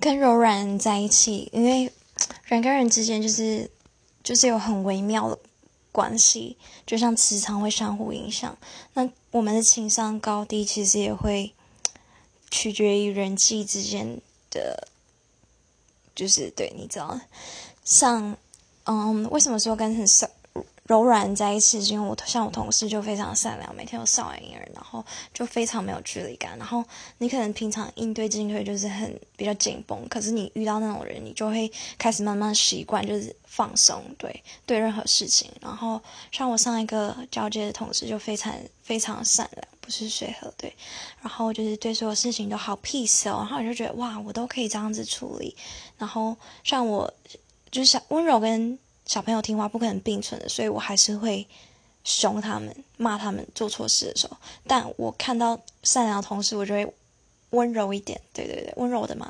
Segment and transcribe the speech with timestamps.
[0.00, 1.90] 跟柔软在一起，因为
[2.44, 3.70] 人跟人之间就是
[4.22, 5.38] 就是有很微妙的
[5.92, 8.56] 关系，就像磁场会相互影响。
[8.94, 11.54] 那我们的情商高低其实也会
[12.50, 14.20] 取决于人际之间
[14.50, 14.88] 的，
[16.14, 17.20] 就是对，你知道，
[17.84, 18.36] 像
[18.84, 20.28] 嗯，为什么说跟很少？
[20.84, 26.58] 柔软在一起，因为我像我同事就非常善良，每天都笑脸迎人，然后就非常没有距离感。
[26.58, 26.84] 然后
[27.16, 35.50] 你可能平常应对进退就是很比较紧绷，可是你遇到那种人，你就会开始慢慢习惯，就是放松，对对任何事情。
[35.62, 35.98] 然后
[36.30, 40.70] 像我上一个交接的同事就非常非常善良，不是随和，对，
[41.22, 43.40] 然后就是对所有事情都好 peace 哦。
[43.40, 45.56] 然后我就觉得哇，我都可以这样子处理。
[45.96, 47.10] 然后像我
[47.70, 48.78] 就是温柔跟。
[49.06, 51.46] 小朋友听话不可能并存的，所以我还是会
[52.04, 54.36] 凶他们、骂他们做错事的时候。
[54.66, 56.94] 但我看到善良的同时，我就会
[57.50, 58.20] 温柔一点。
[58.32, 59.22] 对对对，温柔的嘛